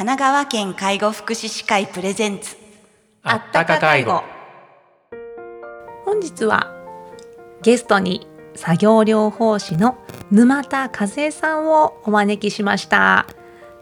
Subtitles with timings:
[0.00, 2.56] 神奈川県介護福祉士会プレゼンツ。
[3.22, 4.22] あったか介護。
[6.06, 6.74] 本日は
[7.60, 9.98] ゲストに作業療法士の
[10.30, 13.26] 沼田和恵さんをお招きしました。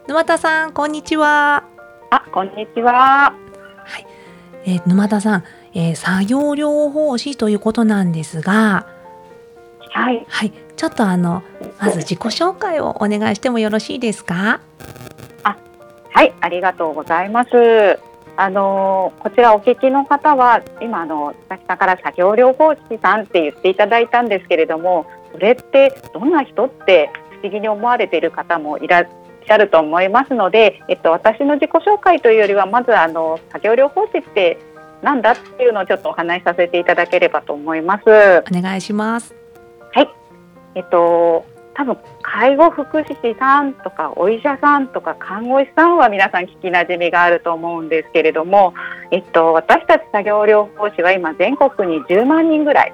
[0.09, 1.63] 沼田さんこんにちは。
[2.11, 3.33] あ、こんにちは。
[4.65, 8.89] えー沼田さん、えー作業療法士ということなんですが。
[9.93, 10.53] はい、はい。
[10.75, 11.45] ちょっとあの
[11.79, 14.59] まず自己紹介をお願いしてもよろしいですか？
[16.13, 17.99] はい、ありがとうございます。
[18.37, 29.07] あのーこちらお聞きの方は今あの佐々から作業療法士さんって言っていただいたんですけれども、それってどんな人って不思議に思われている方もいらっ
[29.45, 34.59] しゃると思いますので、えっと私の自己紹介というよりはまずあの作業療法士って
[35.03, 38.03] なんだっていうのをちょっとお話しさせていただければと思います。
[38.07, 39.35] お願いします
[40.79, 41.45] えっと、
[41.79, 48.75] 多分介護福祉士さんとかお医者さんとか看護師さんは皆さん聞きなじみがあると思うんですけれども、
[49.13, 52.93] えっと、私たち作業療法士は今全国に10万人ぐらい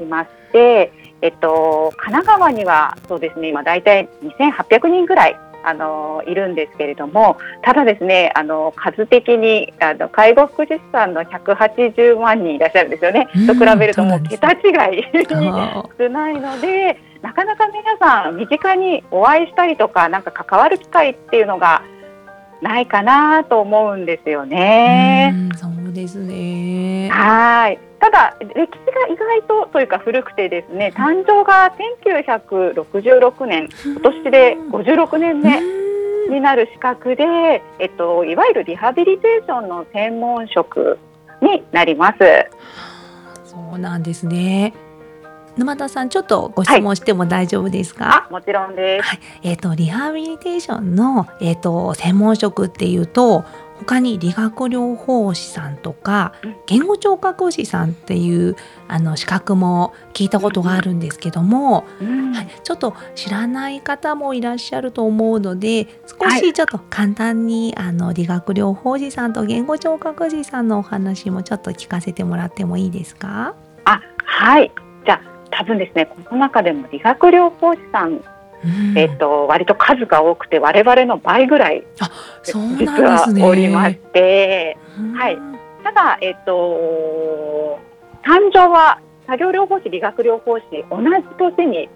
[0.00, 0.92] いまして、
[1.22, 13.28] えっと、神奈川にはそうですね今大体2800人ぐらいあのいるんですけれどもただですねあの数的にあの介護福祉士さんの180万人いらっしゃるんですよね。
[13.34, 14.56] うんと比べるともう桁違
[14.96, 21.82] いにあ少ないのでなかなか皆さん身近にお会いしたりとかなんか関わる機会っていうのが
[22.62, 25.32] ないかなと思うんですよーね。
[25.34, 27.08] うんそうですね。
[27.10, 27.78] はい。
[27.98, 35.86] ただ歴史が意外とというか古くてですね誕生が1966年今年で56年目うん。
[36.28, 40.98] になる資格で、えっと、いわゆるリハビリテーションの専門職
[41.40, 42.18] になります。
[43.44, 44.74] そうなんですね
[45.56, 49.08] 沼田さんちょっとご質問しても大丈夫ですか、あもちろんです。
[49.08, 53.44] はい、えっ、とリハビリテーションのえっ、と専門職っていうと
[53.78, 56.56] 他に理学療法士さんとかうん。
[56.66, 58.56] 言語聴覚士さんっていう
[58.88, 62.32] あの資格も聞いたことがあるんですけども、うん。
[62.32, 66.40] はい、ちょっと知らない方もいらっしゃると思うので少はい。
[66.40, 73.54] しちょっと簡単に、あの理学療法士さんと言語聴覚士さんのお話もちょっと聞かせてもらってもいいですか？
[73.84, 74.72] あはい。
[75.04, 78.22] じゃあ多分ですねこの中でも理学療法士さん
[78.64, 78.98] うん。
[78.98, 81.84] えっと、割と数が多くて我々の倍ぐらい
[82.78, 83.26] 実は。
[83.48, 85.12] おりまして、うん。
[85.12, 85.38] はい。
[85.84, 87.78] ただ、えっと、
[88.24, 91.88] 誕生は作業療法士、理学療法士同じ年に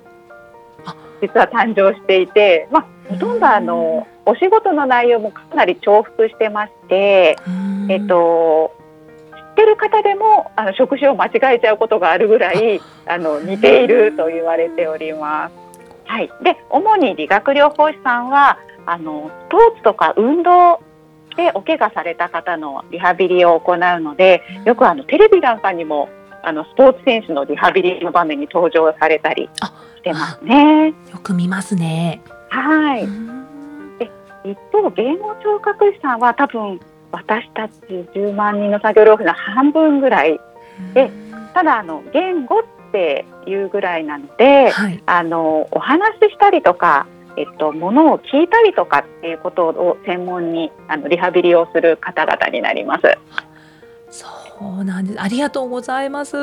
[0.84, 0.94] あ。
[1.20, 7.86] 実は誕生していて、まあ、ほとんどあのお仕事の内容もかなり重複してまして、うん。
[7.90, 8.79] えっと、知
[9.60, 15.54] ってる方でもあの職種を間違えちゃうことがあるぐらいあの似ていると言われております。
[16.06, 20.80] はい、で主に理学療法士さんはあのスポーツとか運動
[21.36, 26.08] でお怪我された方のリハビリを行うのでよくあのテレビなんかにも
[26.42, 30.86] あのスポーツ選手のリハビリの場面に登場されたりあしてますね。
[30.88, 32.22] よく見ますね。
[32.48, 33.40] はい、うん
[34.44, 36.80] 一方言語聴覚士さんは多分
[37.12, 37.72] 私たち
[38.14, 40.40] 10万人の作業療法士の半分ぐらい
[40.94, 41.10] で
[41.54, 42.62] ただあの言語っ
[42.92, 45.02] ていうぐらいなのではい。
[45.06, 47.06] あのお話ししたりとか、
[47.36, 53.02] えっと、ものを聞いたりとかっていうことを専門にあのリハビリをする方々になります。
[54.10, 54.26] そ
[54.80, 55.20] うなんです。
[55.20, 56.36] ありがとうございます。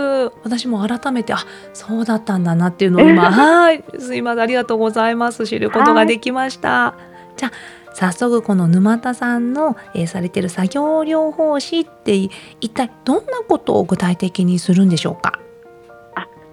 [0.43, 1.37] 私も改めて、あ、
[1.73, 5.45] そうだったんだなっていうのを今、 はい、すいません、ありがとうございます。
[5.45, 6.95] 知ることができました。
[7.35, 7.51] じゃあ、
[7.97, 12.13] 早速この沼田さんの、えーされている作業療法士って
[12.61, 15.39] 一体どんなことを具体的にするんでしょうか？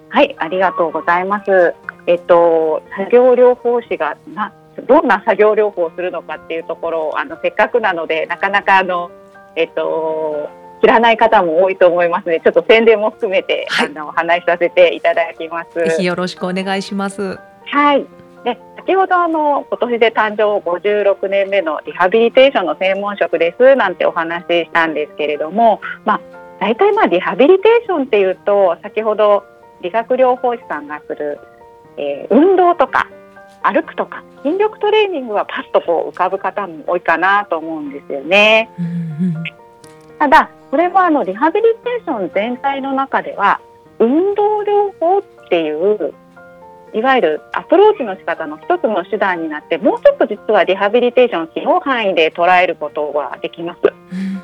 [0.09, 1.75] はい、ありがとうございます。
[2.07, 4.51] えっと、作業療法士がな
[4.87, 9.11] どんな作業療法をするのかっていうところをあのせっかくなのでなかなかあの
[9.55, 10.49] えっと
[10.81, 15.75] 知らない方も多いと思いますのでちょっと宣伝も含めて、はいあのお話しさせていただきます。
[15.75, 17.37] ぜひよろしくお願いします。
[17.65, 18.03] はい。
[18.85, 26.21] で、先ほどあの今年で誕生56年目のリハビリテーションの専門職ですなんてお話ししたんですけれども、まあ
[26.59, 29.43] 大体まあリハビリテーションっていうと先ほど
[29.81, 31.39] 理学療法士さんがする、
[31.97, 33.09] えー運動とか
[33.63, 38.69] 歩くとか筋力トレーニングはパッとこう浮かぶ方も多いかなと思うんですよね。
[40.19, 43.59] ただこれはあのリハビリテーション全体の中では
[43.99, 46.13] 運動療法っていう
[46.95, 53.79] いわゆるアプローチの仕方の一つの手段になってもうちょっと実はリハビリテーションを広範囲で捉えることができます。
[53.83, 54.41] うん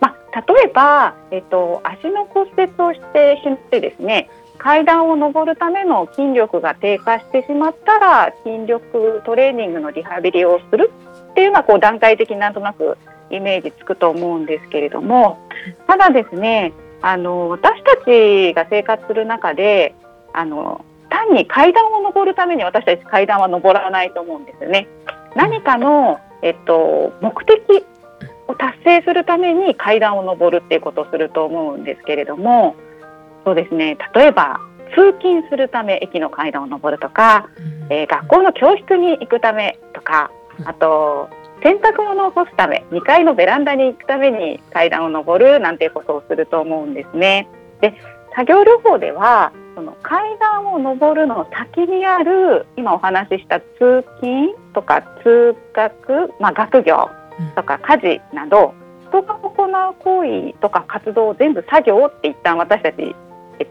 [0.00, 4.28] まあ、例えば、えっと、足の骨折をしてしまってですね
[4.58, 10.92] 階段を上るための筋力が低下してしまったら筋力トレーニングのリハビリをする
[11.30, 12.98] っていうのはこう段階的になんとなく
[13.30, 15.38] イメージつくと思うんですけれども
[15.86, 19.94] ただですねあの私たちが生活する中で
[20.34, 20.84] あの
[21.24, 24.88] 単に階段を上るために私たち階段は上らないと思うんですよね。
[25.34, 27.84] 何かの、えっと、目的
[28.46, 32.76] を達成するために階段を上るっていうことをすると思うんですけれども
[33.44, 34.60] そうですね例えば
[34.94, 37.48] 通勤するため駅の階段を上るとか、
[37.88, 40.30] えー、学校の教室に行くためとか
[40.66, 41.30] あと
[41.62, 47.48] 洗濯物を干すため2階のベランダに行くために階段を上るなんていうことをすると思うんですね。
[47.80, 47.94] で
[48.36, 57.10] 作業療法ではその階段を上るの先にある今お話しした通勤とか通学、まあ、学業
[57.56, 58.74] とか家事など
[59.08, 63.14] 人が行う行為とか活動を全部作業って一旦私たち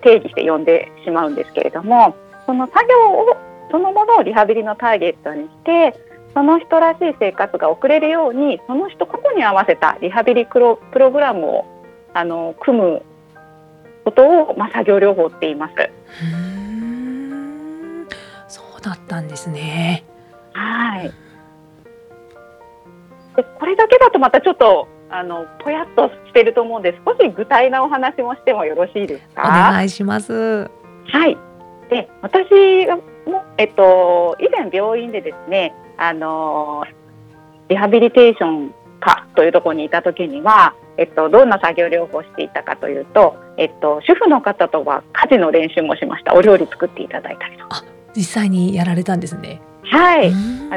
[0.02, 2.16] 定義して呼んでしまうんですけれども
[2.46, 3.38] その作業を
[3.72, 5.98] そのものをリハビリのターゲットにして
[6.34, 11.66] その人らしい生活が送れるようにその人個々に合わせたリハビリプロプログラムを
[12.14, 13.06] あの組む
[14.04, 15.76] ことを、まあ、作業療法って言います。
[18.48, 20.04] そうだったんですね。
[20.54, 21.12] はい。
[23.36, 29.42] でこれだけだとまたちょっとあのぽやっとしてると思うんで少し具体なお話もしてもよろしいですか？
[29.44, 30.70] お願いします。
[31.06, 31.38] はい。
[31.90, 32.50] で私
[33.26, 36.86] もえっと以前病院でですねあの
[37.70, 46.36] リハビリテーション科というところにいた時にはえっと、どんな作業療法をしていたかというと、えっと、主婦の方とは家事の練習もしました。
[46.36, 47.84] お料理作っていただいたりとか。
[48.16, 49.60] 実際にやられたんですね。
[49.84, 50.32] はい。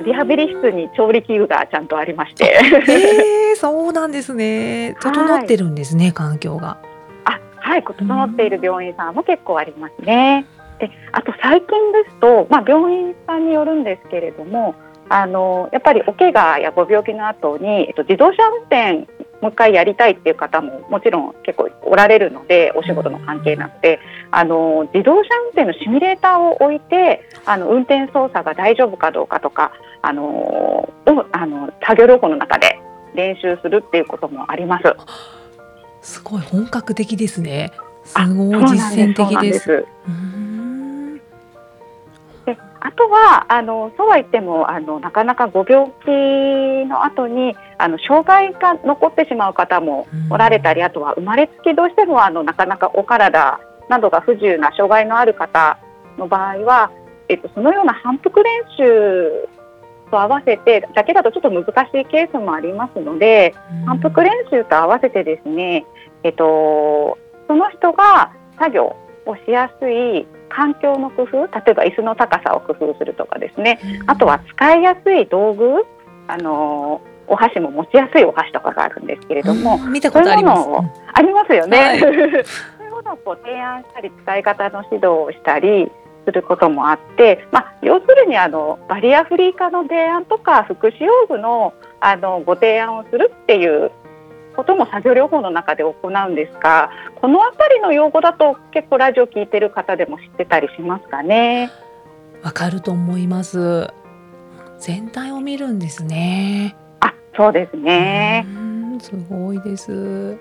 [0.05, 2.59] リハビリ室に調理器具がちゃんとありまして。
[2.91, 4.97] えー、そうなんですね。
[5.01, 6.79] 整ってるんですね、はい、環境が。
[7.25, 10.47] あはい整っている病院さんも結構ありますね。
[10.79, 14.75] であと最近ですと、まあ、病院さんによるんですけれども
[15.09, 19.07] あのやっぱりお怪我やご病気の後に、えっと、自動車運転
[19.41, 24.01] もう一回やりたいっていう方ももちろん結構おられるのでお仕事の関係なので
[24.31, 29.73] あの自動車運転のシミュレーターを置いてあの運転操作が大丈夫かどうかとか
[30.03, 30.89] あのを
[31.33, 32.79] あの作業療法の中で
[33.15, 34.85] 練習するっていうこともあります。
[36.03, 37.73] すごい本格的ですね。
[38.05, 39.69] すごい実践的です。
[39.69, 39.87] で
[42.87, 55.81] あとはあのそうは言ってもあのなかなかご病気の後にあの障害が残ってしまう方もおられたり、あとは生まれつきどうしてもあのなかなかお体などが不自由な障害のある方
[56.17, 56.93] の場合は、
[57.29, 59.49] えっと、そのような反復練習
[60.13, 63.53] と合わせてだけだとちょっと難しいケースもありますので、
[63.85, 65.85] 反復練習と合わせてですね、
[66.23, 67.19] えっと、
[67.49, 68.97] その人が作業
[69.27, 75.85] をしやすい環境の工夫例えば椅子の高さを工夫するとかですね、あとは使いやすい道具
[76.29, 80.69] あのお箸も持ちやすいお箸とかがあるんですけれども、見たことあります。
[81.13, 82.45] ありますよね、はい、 そういう
[82.91, 85.91] ものをこう提案したり使い方の指導をしたり
[86.25, 93.91] することもあって、まあ、要するにあのバリアフリー化の提案とか福祉用具のあのご提案をするっていう
[94.57, 101.71] ことも作業療法の中で行うんですがこの辺りの用語だと結構ラジオ聞いてる方でも知ってたりしますかね？
[102.43, 103.89] わかると思います。
[104.79, 106.77] 全体を見るんですね。
[107.01, 108.47] あそうですね。
[109.01, 110.39] すごいです。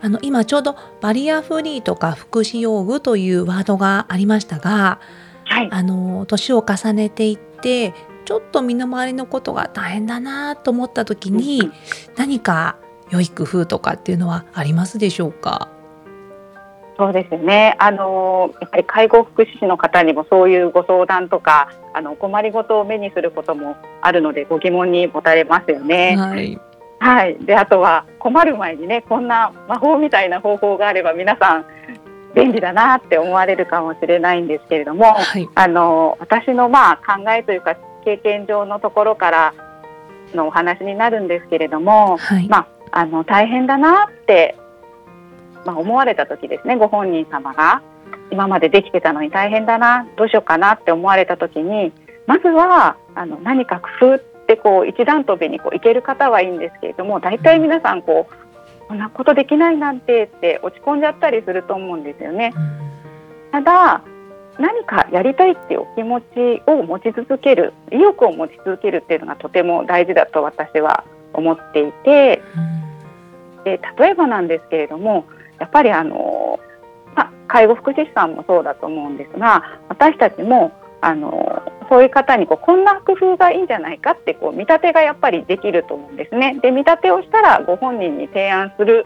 [0.00, 5.00] あの今ちょうどバリアフリーとか福祉用具というワードがありましたが、
[5.44, 7.94] はい、あの年を重ねていって
[8.26, 11.70] ちょっと身の回りのことが大変だなと思った時に、
[12.16, 12.76] 何か
[13.10, 15.68] 良い工夫とかっていうのはありますでしょうか？
[16.98, 17.76] そうですね。
[17.78, 26.16] あのやっぱり介護福祉士の方にもそういうご相談とかあの困りごとを目にすることもあるのでご疑問に持たれますよね。
[26.16, 26.58] はい、
[26.98, 31.66] はい、であとは困る前にねこんな魔法みたいな方法があれば皆さん
[32.34, 39.54] 便利だなって思われるかもしれないんですけれども、はい、あの私のまあ考えというか経験上のところから
[40.34, 44.56] のお話になるんですけれども、はい、まああの大変だなって、
[45.64, 47.82] まあ、思われた時ですねご本人様が
[48.30, 51.92] 今までできてたのに大変だなどうしようかなって思われた時に
[52.26, 62.52] まずはあの何か工夫ってこう一段跳びにこういける方はいいんですけれども大体皆さんこうこんなことできないなんてって落ち込んじゃったりすると思うんですよね。
[63.50, 64.02] ただ
[64.58, 72.42] 何かやりたいっていうお気持ちを持ち続ける意欲を持ち続けるっていうのがとても大事だと私は思っていて、
[73.66, 75.26] で例えばなんですけれども
[75.58, 76.60] やっぱりあの、
[77.16, 86.58] ま、介護福祉士さんもそうだと思うんですが私たちもあのそういう方にこうこんな工夫がいいんじゃないかってこう見立てがやっぱりできると思うんですね。
[86.62, 89.04] で見立てをしたらご本人に提案する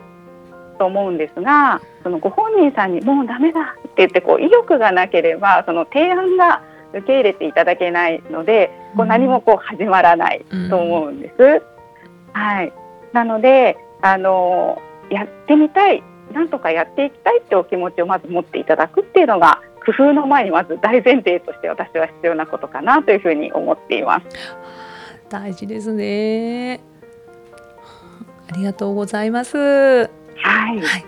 [0.79, 6.63] と思うんですがそのご本人さんにもうダメだって言ってこう意欲がなければその提案が
[6.93, 11.43] 受け入れていただけないのでこう何もこう始まらないと思うんです。
[11.43, 11.61] うん、
[12.33, 12.73] はい
[13.13, 14.81] なのであの
[15.11, 16.03] やってみたい
[16.33, 24.27] なんとかやっていきたいってお気持ちをまず持っていただくっていうのが工夫の前にまず大前提として私は必要なことかなというふうに思っています。
[25.29, 26.81] 大事ですね。
[28.53, 29.57] ありがとうございます。
[29.57, 30.09] はい。
[30.37, 31.05] はい、